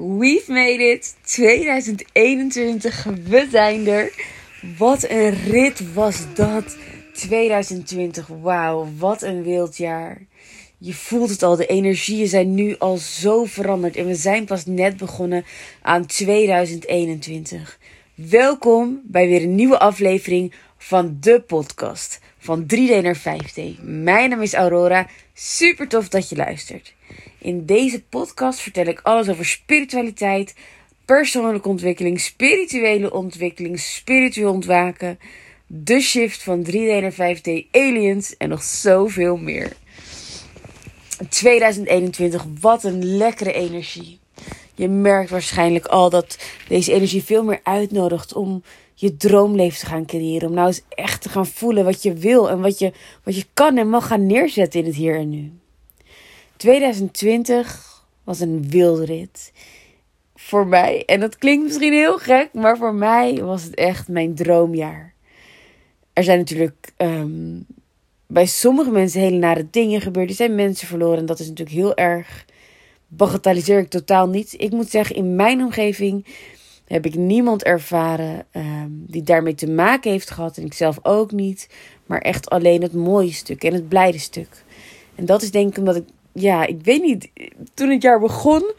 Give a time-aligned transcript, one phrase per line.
[0.00, 1.14] We've made it.
[1.24, 3.04] 2021.
[3.04, 4.12] We zijn er.
[4.78, 6.76] Wat een rit was dat.
[7.12, 8.26] 2020.
[8.26, 10.22] Wauw, wat een wild jaar.
[10.78, 13.96] Je voelt het al, de energieën zijn nu al zo veranderd.
[13.96, 15.44] En we zijn pas net begonnen
[15.82, 17.78] aan 2021.
[18.14, 22.20] Welkom bij weer een nieuwe aflevering van de podcast.
[22.42, 23.80] Van 3D naar 5D.
[23.82, 25.06] Mijn naam is Aurora.
[25.34, 26.94] Super tof dat je luistert.
[27.38, 30.54] In deze podcast vertel ik alles over spiritualiteit,
[31.04, 35.18] persoonlijke ontwikkeling, spirituele ontwikkeling, spiritueel ontwaken,
[35.66, 39.72] de shift van 3D naar 5D, aliens en nog zoveel meer.
[41.28, 44.18] 2021, wat een lekkere energie.
[44.74, 48.62] Je merkt waarschijnlijk al dat deze energie veel meer uitnodigt om
[49.00, 50.48] je droomleven te gaan creëren.
[50.48, 52.92] Om nou eens echt te gaan voelen wat je wil en wat je,
[53.24, 55.52] wat je kan en mag gaan neerzetten in het hier en nu.
[56.56, 59.52] 2020 was een wildrit
[60.34, 61.02] voor mij.
[61.06, 65.14] En dat klinkt misschien heel gek, maar voor mij was het echt mijn droomjaar.
[66.12, 67.60] Er zijn natuurlijk ehm,
[68.26, 70.28] bij sommige mensen hele nare dingen gebeurd.
[70.28, 72.44] Er zijn mensen verloren en dat is natuurlijk heel erg.
[73.08, 74.54] Bagatelliseer ik totaal niet.
[74.56, 76.26] Ik moet zeggen, in mijn omgeving
[76.92, 80.56] heb ik niemand ervaren um, die daarmee te maken heeft gehad.
[80.56, 81.68] En ik zelf ook niet.
[82.06, 84.64] Maar echt alleen het mooie stuk en het blijde stuk.
[85.14, 87.30] En dat is denk ik omdat ik ja, ik weet niet.
[87.74, 88.72] Toen het jaar begon,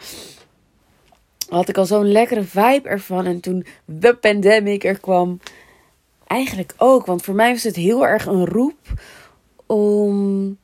[1.50, 3.26] had ik al zo'n lekkere vibe ervan.
[3.26, 5.40] En toen de pandemic er kwam,
[6.28, 7.06] eigenlijk ook.
[7.06, 8.94] Want voor mij was het heel erg een roep
[9.66, 10.58] om,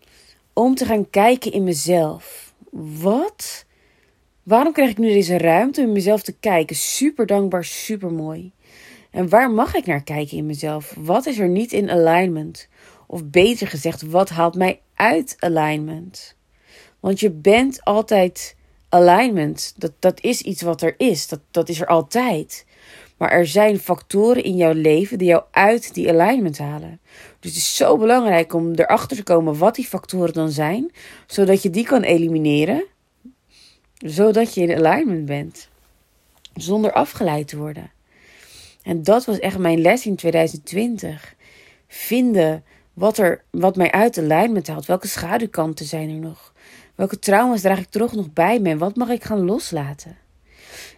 [0.53, 2.53] om te gaan kijken in mezelf.
[2.99, 3.65] Wat?
[4.47, 6.75] Waarom krijg ik nu deze ruimte om mezelf te kijken?
[6.75, 8.51] Super dankbaar, super mooi.
[9.11, 10.93] En waar mag ik naar kijken in mezelf?
[10.97, 12.67] Wat is er niet in alignment?
[13.07, 16.35] Of beter gezegd, wat haalt mij uit alignment?
[16.99, 18.55] Want je bent altijd
[18.89, 19.73] alignment.
[19.77, 21.27] Dat, dat is iets wat er is.
[21.27, 22.65] Dat, dat is er altijd.
[23.17, 26.99] Maar er zijn factoren in jouw leven die jou uit die alignment halen.
[27.39, 30.91] Dus het is zo belangrijk om erachter te komen wat die factoren dan zijn,
[31.25, 32.85] zodat je die kan elimineren,
[33.97, 35.69] zodat je in alignment bent,
[36.55, 37.91] zonder afgeleid te worden.
[38.83, 41.35] En dat was echt mijn les in 2020.
[41.87, 42.63] Vinden
[42.93, 44.85] wat, er, wat mij uit alignment haalt.
[44.85, 46.53] Welke schaduwkanten zijn er nog?
[46.95, 48.69] Welke trauma's draag ik toch nog bij me?
[48.69, 50.17] En wat mag ik gaan loslaten?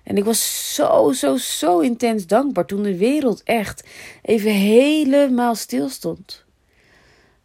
[0.04, 3.88] En ik was zo, zo, zo intens dankbaar toen de wereld echt
[4.22, 6.46] even helemaal stil stond.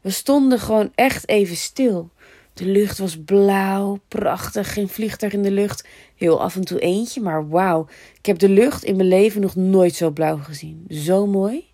[0.01, 2.11] We stonden gewoon echt even stil.
[2.55, 5.89] De lucht was blauw, prachtig, geen vliegtuig in de lucht.
[6.17, 7.87] Heel af en toe eentje, maar wauw.
[8.19, 10.87] Ik heb de lucht in mijn leven nog nooit zo blauw gezien.
[10.89, 11.65] Zo mooi.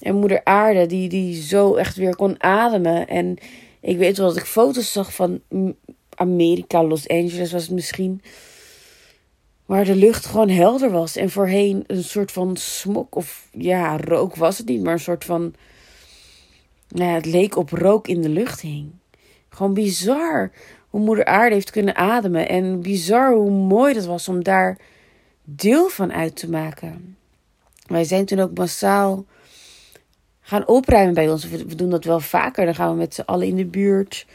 [0.00, 3.08] En moeder aarde die, die zo echt weer kon ademen.
[3.08, 3.36] En
[3.80, 5.40] ik weet wel dat ik foto's zag van
[6.14, 8.22] Amerika, Los Angeles was het misschien.
[9.66, 11.16] Waar de lucht gewoon helder was.
[11.16, 15.24] En voorheen een soort van smok of ja, rook was het niet, maar een soort
[15.24, 15.54] van.
[16.88, 18.90] Nou ja, het leek op rook in de lucht hing.
[19.54, 20.50] Gewoon bizar
[20.88, 22.48] hoe Moeder Aarde heeft kunnen ademen.
[22.48, 24.78] En bizar hoe mooi dat was om daar
[25.44, 27.16] deel van uit te maken.
[27.86, 29.24] Wij zijn toen ook massaal
[30.40, 31.48] gaan opruimen bij ons.
[31.48, 32.64] We doen dat wel vaker.
[32.64, 34.26] Dan gaan we met z'n allen in de buurt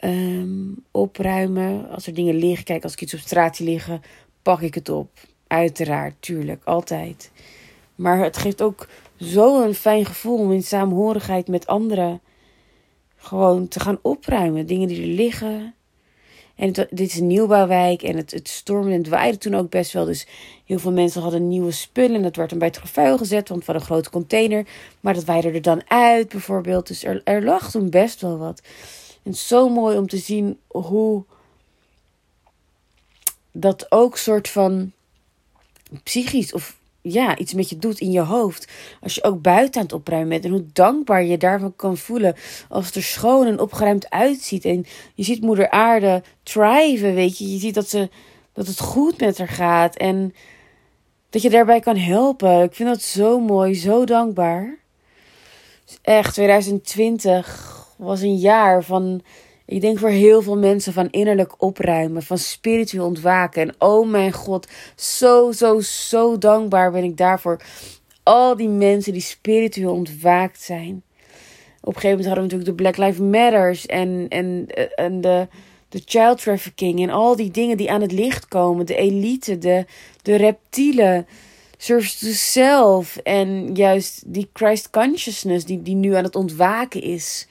[0.00, 1.88] um, opruimen.
[1.90, 4.02] Als er dingen liggen, kijk, als ik iets op straat zie liggen,
[4.42, 5.10] pak ik het op.
[5.46, 7.30] Uiteraard, tuurlijk, altijd.
[7.94, 12.20] Maar het geeft ook zo'n fijn gevoel om in samenhorigheid met anderen
[13.22, 14.66] gewoon te gaan opruimen.
[14.66, 15.74] Dingen die er liggen.
[16.54, 20.04] En dit is een nieuwbouwwijk en het, het stormde en waaide toen ook best wel.
[20.04, 20.26] Dus
[20.64, 23.64] heel veel mensen hadden nieuwe spullen en dat werd dan bij het vuil gezet, want
[23.64, 24.66] van een grote container.
[25.00, 26.86] Maar dat waaide er dan uit bijvoorbeeld.
[26.86, 28.62] Dus er, er lag toen best wel wat.
[29.22, 31.24] En zo mooi om te zien hoe
[33.52, 34.92] dat ook soort van
[36.02, 38.72] psychisch of ja, iets met je doet in je hoofd.
[39.00, 40.44] Als je ook buiten aan het opruimen bent.
[40.44, 42.34] En hoe dankbaar je daarvan kan voelen.
[42.68, 44.64] Als het er schoon en opgeruimd uitziet.
[44.64, 47.52] En je ziet moeder aarde thriven, weet je.
[47.52, 48.08] Je ziet dat, ze,
[48.52, 49.96] dat het goed met haar gaat.
[49.96, 50.34] En
[51.30, 52.62] dat je daarbij kan helpen.
[52.62, 54.78] Ik vind dat zo mooi, zo dankbaar.
[56.02, 59.22] echt, 2020 was een jaar van,
[59.66, 63.62] ik denk voor heel veel mensen, van innerlijk opruimen, van spiritueel ontwaken.
[63.62, 67.60] En oh mijn god, zo, zo, zo dankbaar ben ik daarvoor.
[68.22, 71.02] Al die mensen die spiritueel ontwaakt zijn.
[71.80, 75.48] Op een gegeven moment hadden we natuurlijk de Black Lives Matters en, en, en de,
[75.88, 78.86] de child trafficking en al die dingen die aan het licht komen.
[78.86, 79.84] De elite, de,
[80.22, 81.26] de reptielen
[81.76, 87.46] service to self en juist die Christ consciousness die, die nu aan het ontwaken is.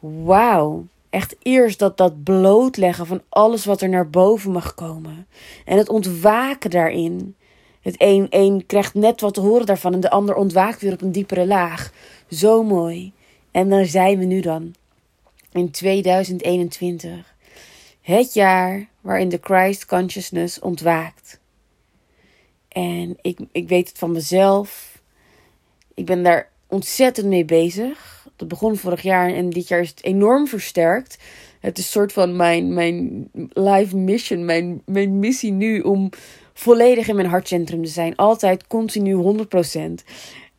[0.00, 0.86] Wauw.
[1.10, 5.26] echt eerst dat, dat blootleggen van alles wat er naar boven mag komen.
[5.64, 7.36] En het ontwaken daarin.
[7.80, 11.02] Het een, een krijgt net wat te horen daarvan en de ander ontwaakt weer op
[11.02, 11.92] een diepere laag.
[12.30, 13.12] Zo mooi.
[13.50, 14.74] En daar zijn we nu dan.
[15.52, 17.36] In 2021.
[18.00, 21.40] Het jaar waarin de Christ Consciousness ontwaakt.
[22.68, 25.00] En ik, ik weet het van mezelf.
[25.94, 28.17] Ik ben daar ontzettend mee bezig.
[28.38, 31.18] Dat begon vorig jaar en dit jaar is het enorm versterkt.
[31.60, 36.10] Het is een soort van mijn, mijn life mission, mijn, mijn missie nu om
[36.52, 38.16] volledig in mijn hartcentrum te zijn.
[38.16, 40.04] Altijd continu 100%.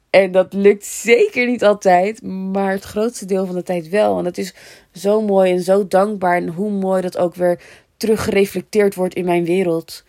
[0.09, 4.17] En dat lukt zeker niet altijd, maar het grootste deel van de tijd wel.
[4.17, 4.53] En dat is
[4.93, 6.35] zo mooi en zo dankbaar.
[6.35, 7.61] En hoe mooi dat ook weer
[7.97, 10.03] teruggereflecteerd wordt in mijn wereld.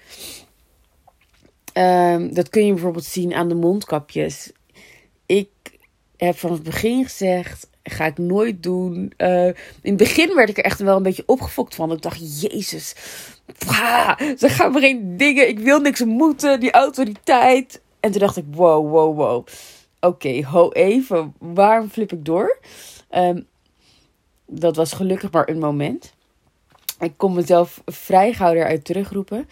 [1.75, 4.53] Um, dat kun je bijvoorbeeld zien aan de mondkapjes.
[5.27, 5.49] Ik
[6.27, 9.13] heb van het begin gezegd: ga ik nooit doen.
[9.17, 11.93] Uh, in het begin werd ik er echt wel een beetje opgefokt van.
[11.93, 12.95] Ik dacht: Jezus,
[14.39, 15.49] ze gaan maar geen dingen.
[15.49, 17.81] Ik wil niks moeten, die autoriteit.
[18.01, 19.47] En toen dacht ik: wow, wow, wow.
[20.01, 21.35] Oké, ho even.
[21.39, 22.59] Waarom flip ik door?
[23.11, 23.47] Um,
[24.47, 26.13] dat was gelukkig maar een moment.
[27.01, 29.49] Ik kon mezelf vrij gauw eruit terugroepen.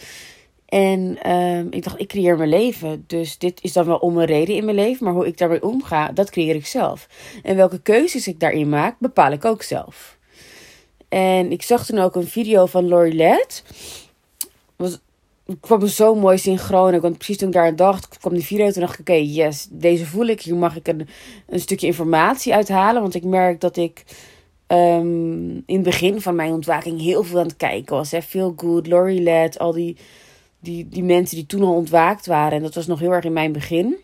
[0.68, 3.04] En um, ik dacht, ik creëer mijn leven.
[3.06, 5.04] Dus dit is dan wel om een reden in mijn leven.
[5.04, 7.08] Maar hoe ik daarmee omga, dat creëer ik zelf.
[7.42, 10.18] En welke keuzes ik daarin maak, bepaal ik ook zelf.
[11.08, 13.64] En ik zag toen ook een video van Lori Led.
[14.76, 14.98] Was,
[15.60, 17.00] kwam zo mooi synchroon.
[17.00, 18.70] Want precies toen ik daar aan dacht, kwam die video.
[18.70, 20.42] Toen dacht ik, oké, yes, deze voel ik.
[20.42, 21.08] Hier mag ik een,
[21.46, 23.02] een stukje informatie uithalen.
[23.02, 24.04] Want ik merk dat ik
[24.66, 28.10] um, in het begin van mijn ontwaking heel veel aan het kijken was.
[28.10, 28.22] Hè.
[28.22, 29.96] Feel Good, Lori Led, al die
[30.60, 32.56] die, die mensen die toen al ontwaakt waren.
[32.56, 33.96] En dat was nog heel erg in mijn begin.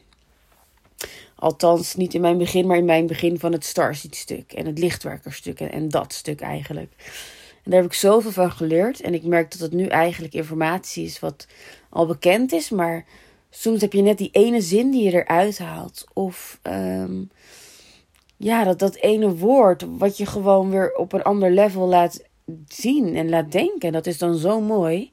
[1.34, 4.52] Althans, niet in mijn begin, maar in mijn begin van het Starseed-stuk.
[4.52, 5.60] En het lichtwerkerstuk.
[5.60, 6.92] En, en dat stuk eigenlijk.
[7.64, 9.00] En daar heb ik zoveel van geleerd.
[9.00, 11.46] En ik merk dat het nu eigenlijk informatie is wat
[11.90, 12.70] al bekend is.
[12.70, 13.04] Maar
[13.50, 16.04] soms heb je net die ene zin die je eruit haalt.
[16.12, 17.30] Of um,
[18.36, 22.22] ja, dat, dat ene woord wat je gewoon weer op een ander level laat
[22.68, 23.92] zien en laat denken.
[23.92, 25.12] Dat is dan zo mooi.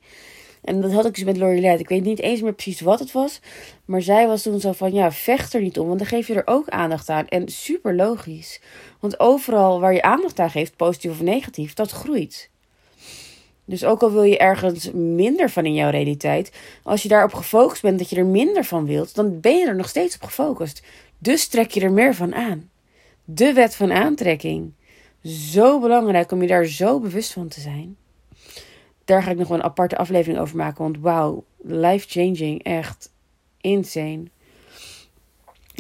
[0.62, 1.78] En dat had ik dus met Lorelei.
[1.78, 3.40] Ik weet niet eens meer precies wat het was.
[3.86, 5.88] Maar zij was toen zo van, ja, vecht er niet om.
[5.88, 7.28] Want dan geef je er ook aandacht aan.
[7.28, 8.62] En super logisch.
[9.00, 12.50] Want overal waar je aandacht aan geeft, positief of negatief, dat groeit.
[13.66, 16.52] Dus ook al wil je ergens minder van in jouw realiteit,
[16.84, 19.76] als je daarop gefocust bent dat je er minder van wilt, dan ben je er
[19.76, 20.84] nog steeds op gefocust.
[21.18, 22.70] Dus trek je er meer van aan.
[23.24, 24.74] De wet van aantrekking.
[25.24, 27.98] Zo belangrijk om je daar zo bewust van te zijn
[29.12, 30.84] daar ga ik nog wel een aparte aflevering over maken.
[30.84, 32.64] Want wauw, life changing.
[32.64, 33.12] Echt
[33.62, 34.24] insane.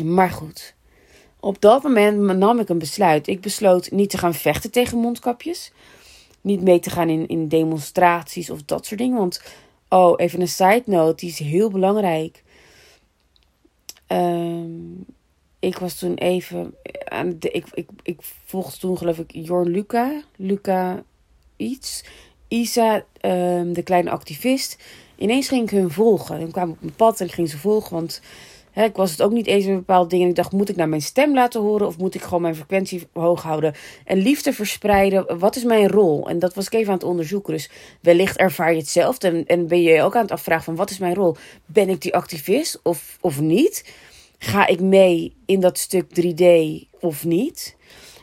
[0.04, 0.74] Maar goed.
[1.40, 3.28] Op dat moment nam ik een besluit.
[3.28, 5.72] Ik besloot niet te gaan vechten tegen mondkapjes.
[6.42, 9.18] Niet mee te gaan in, in demonstraties of dat soort dingen.
[9.18, 9.42] Want,
[9.90, 12.44] oh, even een side note, die is heel belangrijk.
[14.08, 15.06] Um,
[15.60, 16.76] ik was toen even
[17.06, 20.22] aan de, ik, ik, ik volgde toen geloof ik Jorn Luca.
[20.36, 21.04] Luca
[21.56, 22.04] iets.
[22.52, 24.78] Isa, ehm, de kleine activist.
[25.16, 26.40] Ineens ging ik hun volgen.
[26.40, 27.96] En kwam op mijn pad en ik ging ze volgen.
[27.96, 28.22] Want
[28.74, 30.30] ik was het ook niet eens met bepaalde dingen.
[30.30, 31.88] Ik dacht, moet ik naar mijn stem laten horen?
[31.88, 33.74] Of moet ik gewoon mijn frequentie hoog houden?
[34.06, 35.40] En liefde verspreiden.
[35.40, 36.30] Wat is mijn rol?
[36.30, 37.54] En dat was ik even aan het onderzoeken.
[37.54, 37.70] Dus
[38.02, 39.28] wellicht ervaar je hetzelfde.
[39.28, 41.36] En, en ben je ook aan het afvragen van, wat is mijn rol?
[41.66, 43.86] Ben ik die activist of, of niet?
[44.38, 46.44] Ga ik mee in dat stuk 3D
[47.00, 47.76] of niet?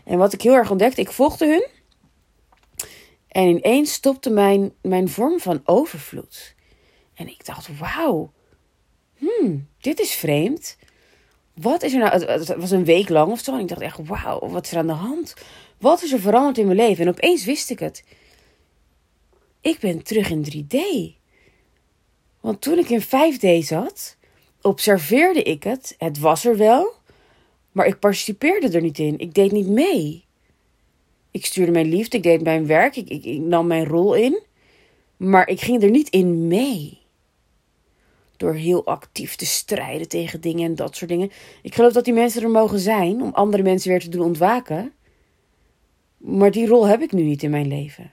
[0.05, 1.77] En wat ik heel erg ontdekte, ik volgde hun.
[3.39, 6.55] En ineens stopte mijn, mijn vorm van overvloed.
[7.15, 8.33] En ik dacht, wauw,
[9.17, 10.77] hmm, dit is vreemd.
[11.55, 12.25] Wat is er nou?
[12.25, 13.55] Het was een week lang of zo.
[13.55, 15.35] En ik dacht echt, wauw, wat is er aan de hand?
[15.79, 17.05] Wat is er veranderd in mijn leven?
[17.05, 18.05] En opeens wist ik het.
[19.61, 20.77] Ik ben terug in 3D.
[22.41, 24.17] Want toen ik in 5D zat,
[24.63, 25.95] observeerde ik het.
[25.99, 26.93] Het was er wel,
[27.73, 29.19] maar ik participeerde er niet in.
[29.19, 30.28] Ik deed niet mee.
[31.39, 34.43] Ik stuurde mijn liefde, ik deed mijn werk, ik, ik, nam mijn rol in.
[35.17, 36.99] Maar ik ging er niet in mee.
[38.37, 41.31] Door heel actief te strijden tegen dingen en dat soort dingen.
[41.63, 44.93] Ik geloof dat die mensen er mogen zijn om andere mensen weer te doen ontwaken.
[46.17, 48.13] Maar die rol heb ik nu niet in mijn leven.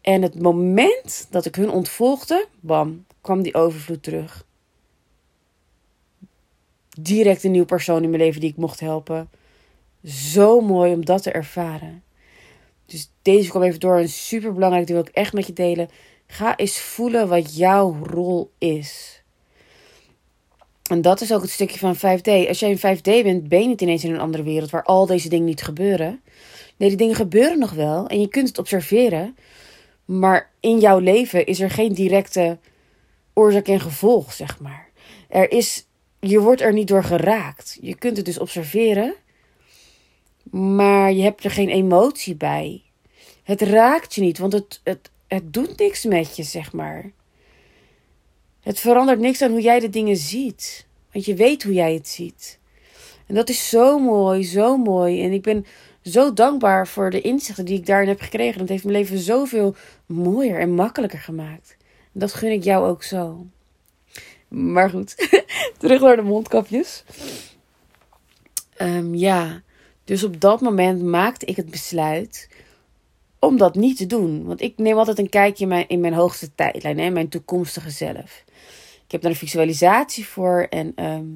[0.00, 4.46] En het moment dat ik hun ontvolgde, bam, kwam die overvloed terug.
[6.98, 9.30] Direct een nieuw persoon in mijn leven die ik mocht helpen.
[10.04, 12.02] Zo mooi om dat te ervaren.
[12.86, 14.86] Dus deze kwam even door en super belangrijk.
[14.86, 15.88] Die wil ik echt met je delen.
[16.26, 19.22] Ga eens voelen wat jouw rol is.
[20.90, 22.48] En dat is ook het stukje van 5D.
[22.48, 25.06] Als jij in 5D bent, ben je niet ineens in een andere wereld waar al
[25.06, 26.20] deze dingen niet gebeuren.
[26.76, 29.36] Nee, die dingen gebeuren nog wel en je kunt het observeren.
[30.04, 32.58] Maar in jouw leven is er geen directe
[33.32, 34.88] oorzaak en gevolg, zeg maar.
[35.28, 35.86] Er is,
[36.20, 37.78] je wordt er niet door geraakt.
[37.80, 39.14] Je kunt het dus observeren,
[40.50, 42.82] maar je hebt er geen emotie bij.
[43.42, 47.10] Het raakt je niet, want het, het, het doet niks met je, zeg maar.
[48.60, 50.86] Het verandert niks aan hoe jij de dingen ziet.
[51.12, 52.58] Want je weet hoe jij het ziet.
[53.26, 55.22] En dat is zo mooi, zo mooi.
[55.22, 55.66] En ik ben
[56.02, 58.60] zo dankbaar voor de inzichten die ik daarin heb gekregen.
[58.60, 59.74] Het heeft mijn leven zoveel
[60.06, 61.76] mooier en makkelijker gemaakt.
[62.12, 63.46] Dat gun ik jou ook zo.
[64.48, 65.42] Maar goed,
[65.78, 67.04] terug naar de mondkapjes.
[68.76, 69.62] Ehm, ja,
[70.10, 72.48] dus op dat moment maakte ik het besluit
[73.38, 74.44] om dat niet te doen.
[74.44, 77.90] Want ik neem altijd een kijkje in mijn, in mijn hoogste tijdlijn, hè, mijn toekomstige
[77.90, 78.44] zelf.
[79.04, 81.26] Ik heb daar een visualisatie voor en ehm,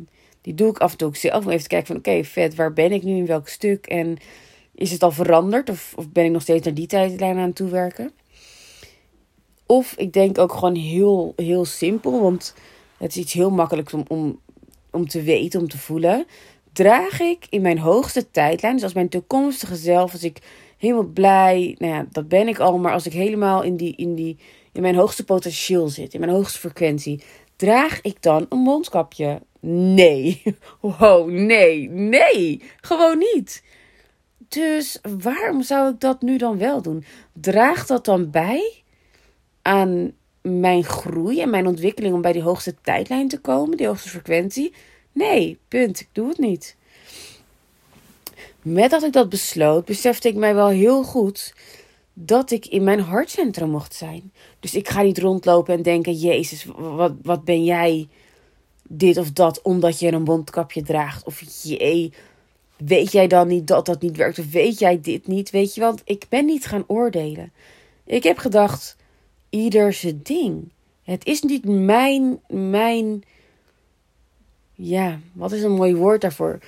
[0.41, 1.45] die doe ik af en toe ook zelf.
[1.45, 3.87] Om even te kijken van oké, vet, waar ben ik nu in welk stuk?
[3.87, 4.17] En
[4.75, 7.57] is het al veranderd of, of ben ik nog steeds naar die tijdlijn aan het
[7.57, 8.13] toewerken?
[9.67, 12.55] Of ik denk ook gewoon heel, heel simpel, want
[12.99, 14.41] het is iets heel makkelijks om, om,
[14.91, 16.27] om te weten, om te voelen.
[16.75, 20.39] Draag ik in mijn hoogste tijdlijn, dus als mijn toekomstige zelf, als ik
[20.79, 24.15] helemaal blij, nou ja, dat ben ik al, maar als ik helemaal in, die, in,
[24.15, 24.39] die,
[24.73, 27.23] in mijn hoogste potentieel zit, in mijn hoogste frequentie,
[27.57, 29.41] draag ik dan een mondkapje?
[29.61, 30.43] Nee.
[30.81, 33.63] Wow, nee, nee, gewoon niet.
[34.49, 37.05] Dus waarom zou ik dat nu dan wel doen?
[37.33, 38.83] Draagt dat dan bij
[39.63, 40.13] aan
[40.43, 44.75] mijn groei en mijn ontwikkeling om bij die hoogste tijdlijn te komen, die hoogste frequentie?
[45.15, 46.01] Nee, punt.
[46.01, 46.77] Ik doe het niet.
[48.63, 51.55] Met dat ik dat besloot, besefte ik mij wel heel goed
[52.13, 54.33] dat ik in mijn hartcentrum mocht zijn.
[54.61, 58.09] Dus ik ga niet rondlopen en denken: Jezus, wat, wat ben jij
[58.83, 61.27] dit of dat omdat je een mondkapje draagt?
[61.27, 62.13] Of jee,
[62.77, 64.39] weet jij dan niet dat dat niet werkt?
[64.39, 65.51] Of weet jij dit niet?
[65.51, 67.53] Weet je, want ik ben niet gaan oordelen.
[68.05, 68.97] Ik heb gedacht:
[69.51, 70.73] ieder zijn ding.
[71.03, 73.23] Het is niet mijn, mijn,
[74.75, 76.59] ja, wat is een mooi woord daarvoor?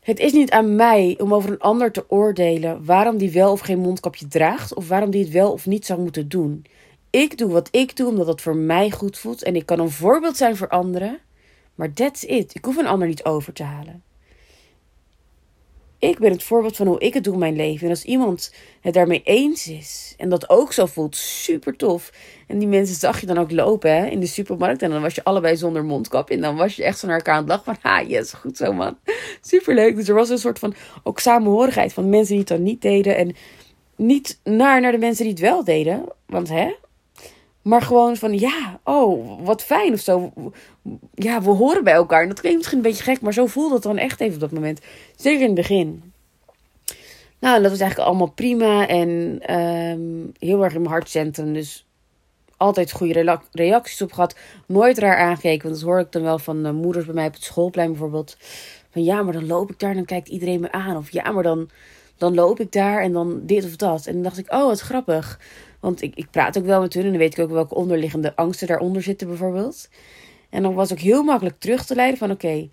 [0.00, 3.60] Het is niet aan mij om over een ander te oordelen waarom die wel of
[3.60, 6.64] geen mondkapje draagt of waarom die het wel of niet zou moeten doen.
[7.10, 9.90] Ik doe wat ik doe omdat het voor mij goed voelt en ik kan een
[9.90, 11.18] voorbeeld zijn voor anderen,
[11.74, 12.54] maar that's it.
[12.54, 14.02] Ik hoef een ander niet over te halen.
[16.00, 17.84] Ik ben het voorbeeld van hoe ik het doe in mijn leven.
[17.84, 22.12] En als iemand het daarmee eens is en dat ook zo voelt, super tof.
[22.46, 24.82] En die mensen zag je dan ook lopen hè, in de supermarkt.
[24.82, 26.30] En dan was je allebei zonder mondkap.
[26.30, 28.56] En dan was je echt zo naar elkaar aan het lachen van, ha, yes, goed
[28.56, 28.98] zo man.
[29.40, 29.96] Super leuk.
[29.96, 33.16] Dus er was een soort van ook samenhorigheid van mensen die het dan niet deden.
[33.16, 33.34] En
[33.96, 36.04] niet naar, naar de mensen die het wel deden.
[36.26, 36.74] Want hè,
[37.62, 40.32] maar gewoon van ja, oh, wat fijn of zo.
[41.14, 42.22] Ja, we horen bij elkaar.
[42.22, 44.40] En dat klinkt misschien een beetje gek, maar zo voelde het dan echt even op
[44.40, 44.80] dat moment.
[45.16, 46.12] Zeker in het begin.
[47.38, 49.08] Nou, dat was eigenlijk allemaal prima en
[49.56, 51.52] um, heel erg in mijn hartcentrum.
[51.52, 51.86] Dus
[52.56, 54.36] altijd goede reacties op gehad.
[54.66, 57.32] Nooit raar aangekeken, want dat hoor ik dan wel van uh, moeders bij mij op
[57.32, 58.36] het schoolplein bijvoorbeeld.
[58.90, 60.96] Van ja, maar dan loop ik daar en dan kijkt iedereen me aan.
[60.96, 61.70] Of ja, maar dan,
[62.16, 64.06] dan loop ik daar en dan dit of dat.
[64.06, 65.40] En dan dacht ik, oh, wat grappig.
[65.80, 68.36] Want ik, ik praat ook wel met hun en dan weet ik ook welke onderliggende
[68.36, 69.88] angsten daaronder zitten bijvoorbeeld.
[70.50, 72.68] En dan was ook heel makkelijk terug te leiden van oké,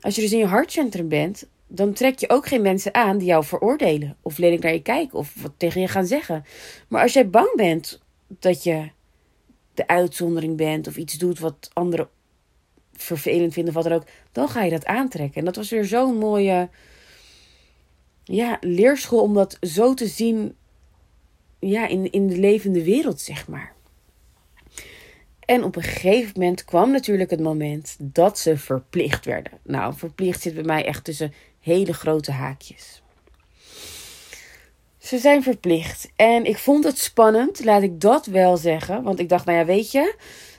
[0.00, 3.26] als je dus in je hartcentrum bent, dan trek je ook geen mensen aan die
[3.26, 4.16] jou veroordelen.
[4.22, 6.44] Of lelijk naar je kijken of wat tegen je gaan zeggen.
[6.88, 8.90] Maar als jij bang bent dat je
[9.74, 12.08] de uitzondering bent of iets doet wat anderen
[12.92, 15.38] vervelend vinden of wat dan ook, dan ga je dat aantrekken.
[15.38, 16.68] En dat was weer zo'n mooie
[18.24, 20.56] ja, leerschool om dat zo te zien
[21.66, 23.72] ja, in, in de levende wereld, zeg maar.
[25.44, 29.52] En op een gegeven moment kwam natuurlijk het moment dat ze verplicht werden.
[29.62, 33.02] Nou, verplicht zit bij mij echt tussen hele grote haakjes.
[34.98, 36.10] Ze zijn verplicht.
[36.16, 39.02] En ik vond het spannend, laat ik dat wel zeggen.
[39.02, 40.14] Want ik dacht, nou ja, weet je,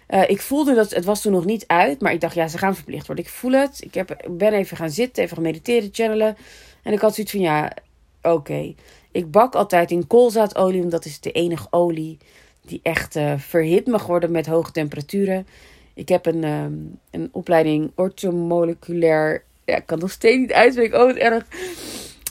[0.09, 2.01] uh, ik voelde dat het was toen nog niet uit.
[2.01, 3.25] Maar ik dacht, ja, ze gaan verplicht worden.
[3.25, 3.81] Ik voel het.
[3.81, 6.37] Ik heb, ben even gaan zitten, even gaan mediteren, channelen.
[6.83, 7.73] En ik had zoiets van, ja,
[8.21, 8.73] oké.
[9.15, 12.17] Ik bak altijd in koolzaadolie, want dat is de enige olie
[12.61, 15.47] die echt uh, verhit mag worden met hoge temperaturen.
[15.93, 19.43] Ik heb een, um, een opleiding orthomoleculair.
[19.65, 21.01] Ja, ik kan nog steeds niet uitspreken.
[21.01, 21.45] Oh, het erg.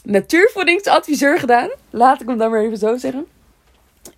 [0.03, 1.71] Natuurvoedingsadviseur gedaan.
[1.91, 3.27] Laat ik hem dan maar even zo zeggen.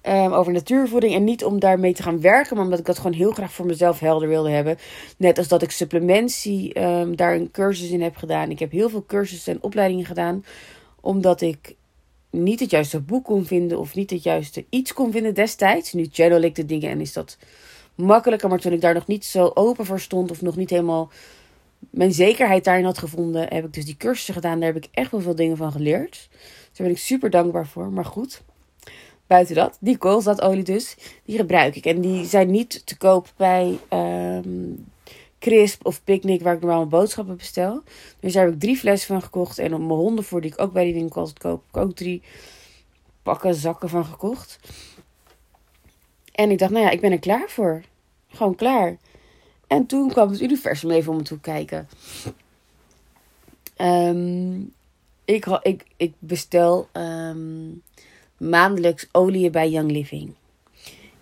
[0.02, 1.14] Um, over natuurvoeding.
[1.14, 3.66] En niet om daarmee te gaan werken, maar omdat ik dat gewoon heel graag voor
[3.66, 4.78] mezelf helder wilde hebben.
[5.18, 8.50] Net als dat ik supplementie um, daar een cursus in heb gedaan.
[8.50, 10.44] Ik heb heel veel cursussen en opleidingen gedaan.
[11.00, 11.74] Omdat ik
[12.42, 15.92] niet het juiste boek kon vinden of niet het juiste iets kon vinden destijds.
[15.92, 17.38] Nu channel ik de dingen en is dat
[17.94, 18.48] makkelijker.
[18.48, 21.10] Maar toen ik daar nog niet zo open voor stond of nog niet helemaal
[21.90, 24.60] mijn zekerheid daarin had gevonden, heb ik dus die cursussen gedaan.
[24.60, 26.28] Daar heb ik echt wel veel dingen van geleerd.
[26.30, 27.92] daar ben ik super dankbaar voor.
[27.92, 28.42] Maar goed,
[29.26, 31.86] buiten dat, die koolzaadolie dus, die gebruik ik.
[31.86, 34.86] En die zijn niet te koop bij um,
[35.46, 37.82] Crisp of Picnic, waar ik normaal boodschappen bestel.
[38.20, 39.58] Dus daar heb ik drie flessen van gekocht.
[39.58, 41.94] En op mijn honden voor die ik ook bij die winkel altijd koop, ik ook
[41.94, 42.22] drie
[43.22, 44.58] pakken zakken van gekocht.
[46.32, 47.82] En ik dacht, nou ja, ik ben er klaar voor.
[48.28, 48.96] Gewoon klaar.
[49.66, 51.88] En toen kwam het universum even om me toe kijken.
[53.78, 54.72] Um,
[55.24, 57.82] ik, ik, ik bestel um,
[58.36, 60.34] maandelijks olie bij Young Living.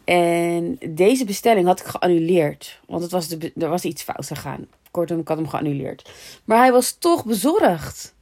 [0.05, 2.81] En deze bestelling had ik geannuleerd.
[2.87, 4.67] Want het was er was iets fout gegaan.
[4.91, 6.11] Kortom, ik had hem geannuleerd.
[6.45, 8.15] Maar hij was toch bezorgd.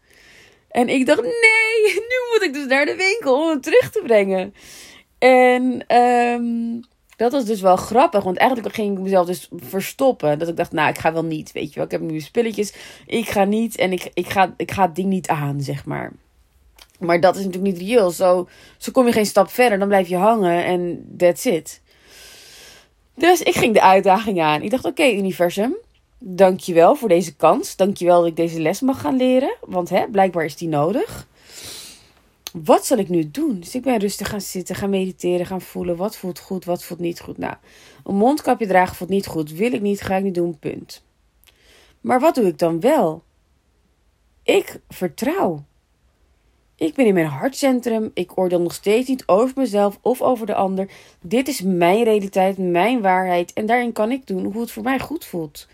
[0.70, 4.00] En ik dacht, nee, nu moet ik dus naar de winkel om hem terug te
[4.04, 4.54] brengen.
[5.18, 6.80] En um,
[7.16, 8.24] dat was dus wel grappig.
[8.24, 10.38] Want eigenlijk ging ik mezelf dus verstoppen.
[10.38, 11.52] Dat ik dacht, nou, ik ga wel niet.
[11.52, 12.74] Weet je wel, ik heb nu spulletjes.
[13.06, 16.12] Ik ga niet en ik, ik, ga, ik ga het ding niet aan, zeg maar.
[17.02, 18.11] Maar dat is natuurlijk niet reëel.
[18.11, 19.78] Zo, zo kom je geen stap verder.
[19.78, 21.80] Dan blijf je hangen en that's it.
[23.14, 24.62] Dus ik ging de uitdaging aan.
[24.62, 25.76] Ik dacht, oké, okay, universum.
[26.18, 27.76] Dankjewel voor deze kans.
[27.76, 29.56] Dankjewel dat ik deze les mag gaan leren.
[29.61, 31.26] Want hè, blijkbaar is die nodig
[32.52, 33.61] wat zal ik nu doen?
[33.61, 35.97] Dus ik ben rustig gaan zitten, gaan mediteren, gaan voelen.
[35.97, 37.38] Wat voelt goed, wat voelt niet goed?
[37.38, 37.54] Nou,
[38.04, 39.50] een mondkapje dragen voelt niet goed.
[39.50, 41.04] Wil ik niet, ga ik niet doen, punt.
[42.00, 43.23] Maar wat doe ik dan wel?
[44.42, 45.64] Ik vertrouw.
[46.82, 48.10] Ik ben in mijn hartcentrum.
[48.14, 50.88] Ik oordeel nog steeds niet over mezelf of over de ander.
[51.20, 53.52] Dit is mijn realiteit, mijn waarheid.
[53.52, 55.68] En daarin kan ik doen hoe het voor mij goed voelt.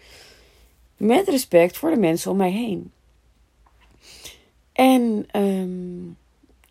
[0.96, 2.92] Met respect voor de mensen om mij heen.
[4.72, 6.16] En um,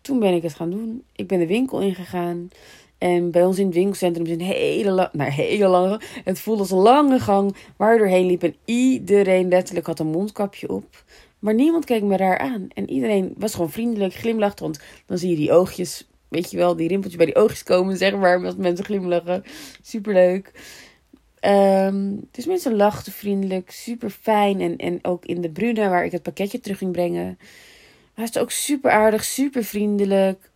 [0.00, 1.04] toen ben ik het gaan doen.
[1.12, 2.50] Ik ben de winkel ingegaan.
[2.98, 6.00] En bij ons in het winkelcentrum is een hele, la nou, hele lange.
[6.24, 8.42] Het voelde als een lange gang waar je doorheen liep.
[8.42, 11.04] En iedereen letterlijk had een mondkapje op.
[11.38, 12.68] Maar niemand keek me raar aan.
[12.74, 14.60] En iedereen was gewoon vriendelijk, glimlacht.
[14.60, 17.96] Want dan zie je die oogjes, weet je wel, die rimpeltjes bij die oogjes komen,
[17.96, 18.44] zeg maar.
[18.44, 19.44] Als mensen glimlachen.
[19.82, 20.52] Superleuk.
[21.40, 24.60] Um, dus mensen lachten vriendelijk, super fijn.
[24.60, 27.38] En, en ook in de Bruna, waar ik het pakketje terug ging brengen
[28.18, 30.50] hij is ook super aardig, super vriendelijk.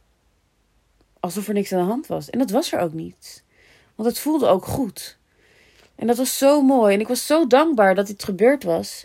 [1.21, 2.31] Alsof er niks aan de hand was.
[2.31, 3.45] En dat was er ook niet.
[3.95, 5.18] Want het voelde ook goed.
[5.95, 6.95] En dat was zo mooi.
[6.95, 9.05] En ik was zo dankbaar dat dit gebeurd was.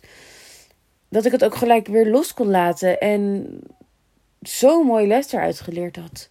[1.09, 2.99] Dat ik het ook gelijk weer los kon laten.
[2.99, 3.47] En
[4.41, 6.29] zo'n mooie les eruit geleerd had.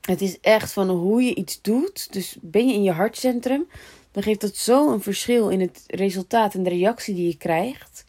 [0.00, 2.12] Het is echt van hoe je iets doet.
[2.12, 3.66] Dus ben je in je hartcentrum.
[4.12, 8.04] Dan geeft dat zo een verschil in het resultaat en de reactie die je krijgt.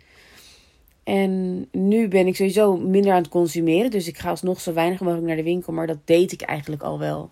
[1.04, 3.92] En nu ben ik sowieso minder aan het consumeren.
[3.92, 5.74] Dus ik ga alsnog zo weinig mogelijk naar de winkel.
[5.74, 7.30] Maar dat deed ik eigenlijk al wel.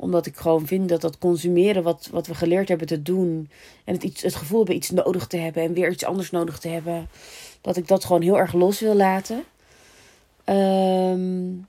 [0.00, 3.50] Omdat ik gewoon vind dat dat consumeren wat, wat we geleerd hebben te doen.
[3.84, 5.62] En het, iets, het gevoel hebben iets nodig te hebben.
[5.62, 7.08] En weer iets anders nodig te hebben.
[7.60, 9.44] Dat ik dat gewoon heel erg los wil laten.
[10.44, 11.66] Um,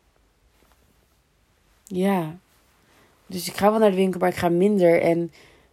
[1.83, 2.37] ja.
[3.27, 5.01] Dus ik ga wel naar de winkel, maar ik ga minder.
[5.01, 5.31] En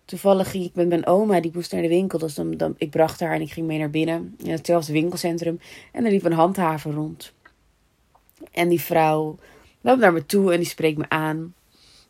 [0.09, 2.19] Toevallig ging ik met mijn oma, die moest naar de winkel.
[2.19, 4.35] Dus dan, dan, ik bracht haar en ik ging mee naar binnen.
[4.39, 5.61] In hetzelfde winkelcentrum.
[5.93, 7.33] En er liep een handhaver rond.
[8.53, 9.37] En die vrouw
[9.81, 11.55] loopt naar me toe en die spreekt me aan.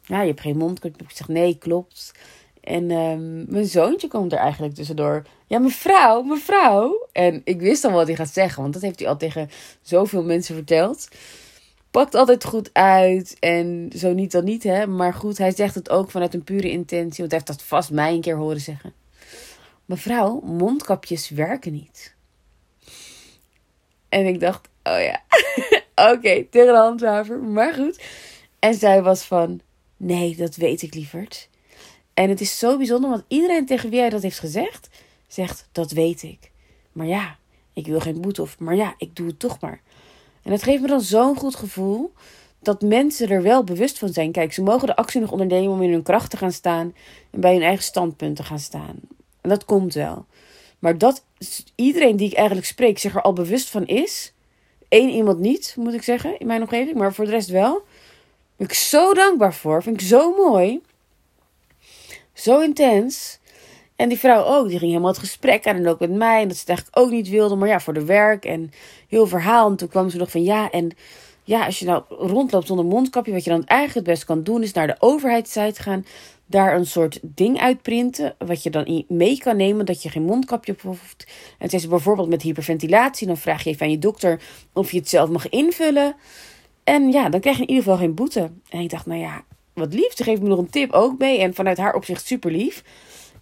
[0.09, 1.05] Ja, je hebt geen mondkapje.
[1.05, 2.13] Ik zeg, nee, klopt.
[2.61, 5.23] En um, mijn zoontje komt er eigenlijk tussendoor.
[5.47, 7.09] Ja, mevrouw, mevrouw.
[7.13, 9.51] En ik wist al wat hij gaat zeggen, want dat heeft hij al tegen
[9.83, 11.09] zoveel mensen verteld
[11.91, 13.37] pakt altijd goed uit.
[13.41, 14.87] En zo niet dan niet, hè.
[14.87, 17.19] Maar goed, hij zegt het ook vanuit een pure intentie.
[17.19, 18.93] Want hij heeft dat vast mij een keer horen zeggen.
[19.85, 22.15] Mevrouw, mondkapjes werken niet.
[24.09, 25.23] En ik dacht, oh ja,
[26.13, 28.03] oké, tegen de handhaver, maar goed.
[28.59, 29.61] En zij was van,
[29.99, 31.49] nee, dat weet ik lieverd.
[32.15, 34.89] En het is zo bijzonder, want iedereen tegen wie hij dat heeft gezegd,
[35.27, 36.51] zegt, dat weet ik.
[36.93, 37.37] Maar ja,
[37.73, 39.81] ik wil geen boete of, maar ja, ik doe het toch maar.
[40.43, 42.13] En het geeft me dan zo'n goed gevoel
[42.61, 44.33] dat mensen er wel bewust van zijn.
[44.33, 46.95] Kijk, ze mogen de actie nog ondernemen om in hun kracht te gaan staan
[47.31, 48.95] en bij hun eigen standpunt te gaan staan.
[49.41, 50.27] En dat komt wel.
[50.79, 51.25] Maar dat
[51.75, 54.33] iedereen die ik eigenlijk spreek zich er al bewust van is.
[54.89, 57.83] Eén iemand niet, moet ik zeggen, in mijn omgeving, maar voor de rest wel.
[58.59, 59.83] Ben ik zo dankbaar voor.
[59.83, 60.81] Vind ik zo mooi.
[62.33, 63.39] Zo intens.
[63.97, 66.43] En die vrouw ook, die ging helemaal het gesprek aan en ook met mij.
[66.43, 68.71] En dat ze het eigenlijk ook niet wilde, maar ja, voor de werk en
[69.09, 69.71] heel verhaal.
[69.71, 70.91] En toen kwam ze nog van ja, en
[71.45, 74.63] ja, als je nou rondloopt zonder mondkapje, wat je dan eigenlijk het best kan doen,
[74.63, 76.07] is naar de overheidssite gaan.
[76.47, 80.73] Daar een soort ding uitprinten, wat je dan mee kan nemen, dat je geen mondkapje
[80.73, 81.25] op hoeft.
[81.27, 84.41] En het is bijvoorbeeld met hyperventilatie, dan vraag je even aan je dokter
[84.73, 86.17] of je het zelf mag invullen.
[86.89, 88.51] En ja, dan krijg je in ieder geval geen boete.
[88.69, 90.17] En ik dacht, nou ja, wat lief.
[90.17, 91.39] Ze geeft me nog een tip ook mee.
[91.39, 92.85] En vanuit haar opzicht super lief.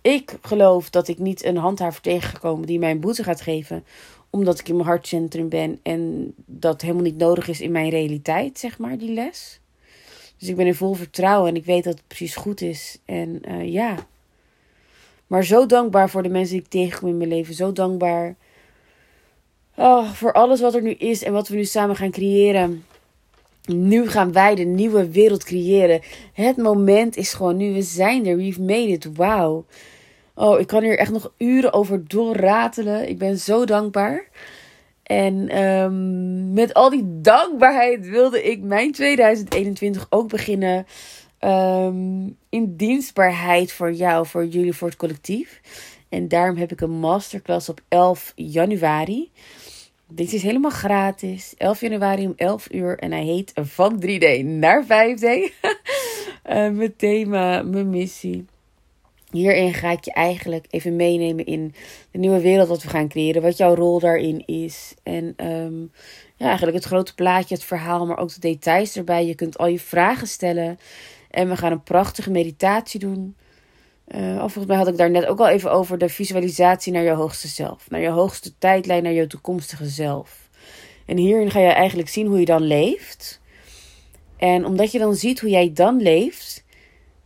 [0.00, 3.84] Ik geloof dat ik niet een handhaver tegengekomen die mij een boete gaat geven
[4.30, 8.58] Omdat ik in mijn hartcentrum ben en dat helemaal niet nodig is in mijn realiteit,
[8.58, 9.60] zeg maar, die les.
[10.38, 12.98] Dus ik ben in vol vertrouwen en ik weet dat het precies goed is.
[13.04, 13.94] En uh, ja.
[15.26, 17.54] Maar zo dankbaar voor de mensen die ik tegenkom in mijn leven.
[17.54, 18.36] Zo dankbaar
[19.74, 22.84] oh, voor alles wat er nu is en wat we nu samen gaan creëren.
[23.66, 26.00] Nu gaan wij de nieuwe wereld creëren.
[26.32, 27.72] Het moment is gewoon nu.
[27.72, 28.36] We zijn er.
[28.36, 29.16] We've made it.
[29.16, 29.64] Wauw.
[30.34, 33.08] Oh, ik kan hier echt nog uren over doorratelen.
[33.08, 34.28] Ik ben zo dankbaar.
[35.02, 40.86] En um, met al die dankbaarheid wilde ik mijn 2021 ook beginnen.
[41.40, 45.60] Um, in dienstbaarheid voor jou, voor jullie, voor het collectief.
[46.08, 49.30] En daarom heb ik een masterclass op 11 januari.
[50.08, 51.54] Dit is helemaal gratis.
[51.56, 52.98] 11 januari om 11 uur.
[52.98, 55.22] En hij heet Van 3D naar 5D.
[55.22, 55.50] uh,
[56.78, 58.44] mijn thema, mijn missie.
[59.30, 61.74] Hierin ga ik je eigenlijk even meenemen in
[62.10, 63.42] de nieuwe wereld wat we gaan creëren.
[63.42, 64.94] Wat jouw rol daarin is.
[65.02, 65.90] En um,
[66.36, 69.26] ja, eigenlijk het grote plaatje, het verhaal, maar ook de details erbij.
[69.26, 70.78] Je kunt al je vragen stellen.
[71.30, 73.36] En we gaan een prachtige meditatie doen.
[74.14, 77.02] Uh, of volgens mij had ik daar net ook al even over de visualisatie naar
[77.02, 77.90] je hoogste zelf.
[77.90, 80.48] Naar je hoogste tijdlijn, naar je toekomstige zelf.
[81.06, 83.40] En hierin ga je eigenlijk zien hoe je dan leeft.
[84.36, 86.64] En omdat je dan ziet hoe jij dan leeft,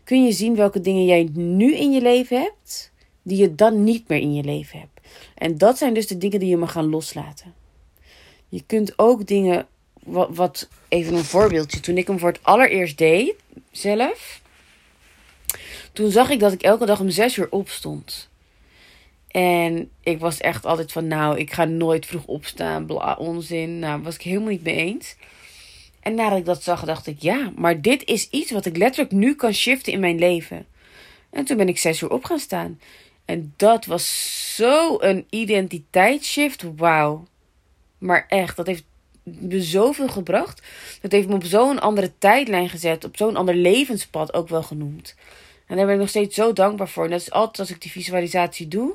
[0.04, 4.08] kun je zien welke dingen jij nu in je leven hebt, die je dan niet
[4.08, 5.00] meer in je leven hebt.
[5.34, 7.54] En dat zijn dus de dingen die je mag gaan loslaten.
[8.48, 9.66] Je kunt ook dingen,
[10.04, 13.34] wat even een voorbeeldje, toen ik hem voor het allereerst deed,
[13.70, 14.39] zelf,
[15.92, 18.28] toen zag ik dat ik elke dag om zes uur opstond.
[19.28, 23.78] En ik was echt altijd van, nou, ik ga nooit vroeg opstaan, bla, onzin.
[23.78, 25.16] Nou, was ik helemaal niet mee eens.
[26.00, 29.12] En nadat ik dat zag, dacht ik, ja, maar dit is iets wat ik letterlijk
[29.12, 30.66] nu kan shiften in mijn leven.
[31.30, 32.80] En toen ben ik zes uur op gaan staan.
[33.24, 36.64] En dat was zo een identiteitsshift.
[36.76, 37.26] Wauw.
[37.98, 38.84] Maar echt, dat heeft
[39.22, 40.62] me zoveel gebracht.
[41.00, 43.04] Dat heeft me op zo'n andere tijdlijn gezet.
[43.04, 45.14] Op zo'n ander levenspad ook wel genoemd.
[45.70, 47.04] En daar ben ik nog steeds zo dankbaar voor.
[47.04, 48.94] En dat is altijd als ik die visualisatie doe.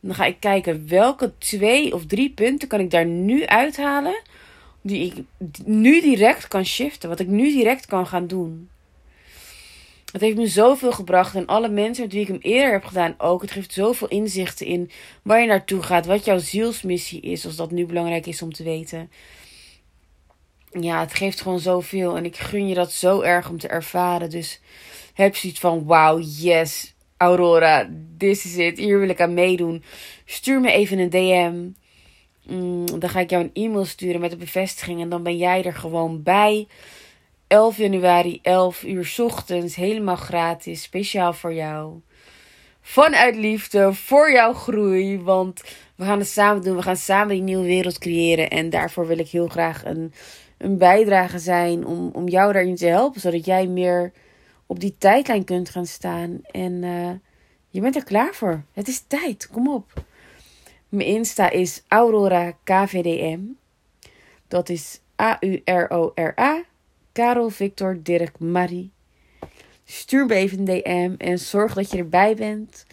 [0.00, 4.22] Dan ga ik kijken welke twee of drie punten kan ik daar nu uithalen
[4.80, 5.24] die ik
[5.64, 7.08] nu direct kan shiften.
[7.08, 8.68] Wat ik nu direct kan gaan doen.
[10.12, 11.34] Het heeft me zoveel gebracht.
[11.34, 13.42] En alle mensen met wie ik hem eerder heb gedaan ook.
[13.42, 14.90] Het geeft zoveel inzichten in
[15.22, 16.06] waar je naartoe gaat.
[16.06, 17.46] Wat jouw zielsmissie is.
[17.46, 19.10] Als dat nu belangrijk is om te weten.
[20.80, 22.16] Ja, het geeft gewoon zoveel.
[22.16, 24.30] En ik gun je dat zo erg om te ervaren.
[24.30, 24.60] Dus
[25.12, 28.78] heb zoiets van: wauw, yes, Aurora, this is it.
[28.78, 29.82] Hier wil ik aan meedoen.
[30.24, 31.70] Stuur me even een DM.
[32.46, 35.00] Mm, dan ga ik jou een e-mail sturen met de bevestiging.
[35.00, 36.66] En dan ben jij er gewoon bij.
[37.46, 39.74] 11 januari, 11 uur ochtends.
[39.74, 40.82] Helemaal gratis.
[40.82, 42.00] Speciaal voor jou.
[42.80, 43.92] Vanuit liefde.
[43.92, 45.20] Voor jouw groei.
[45.20, 45.62] Want
[45.96, 46.76] we gaan het samen doen.
[46.76, 48.50] We gaan samen die nieuwe wereld creëren.
[48.50, 50.12] En daarvoor wil ik heel graag een,
[50.58, 51.86] een bijdrage zijn.
[51.86, 53.20] Om, om jou daarin te helpen.
[53.20, 54.12] Zodat jij meer
[54.72, 56.40] op die tijdlijn kunt gaan staan.
[56.42, 57.10] En uh,
[57.68, 58.64] je bent er klaar voor.
[58.72, 59.48] Het is tijd.
[59.48, 60.04] Kom op.
[60.88, 63.40] Mijn Insta is Aurora KVDM.
[64.48, 66.62] Dat is A-U-R-O-R-A.
[67.12, 68.90] Karel Victor Dirk Marie.
[69.84, 72.86] Stuur me even DM en zorg dat je erbij bent.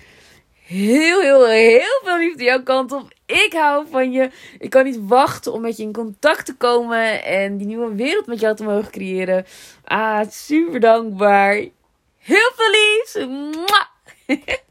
[0.70, 3.14] Heel, heel, heel veel liefde jouw kant op.
[3.26, 4.30] Ik hou van je.
[4.60, 8.26] Ik kan niet wachten om met je in contact te komen en die nieuwe wereld
[8.26, 9.46] met jou te mogen creëren.
[9.84, 11.54] Ah, super dankbaar.
[12.18, 13.18] Heel veel liefs.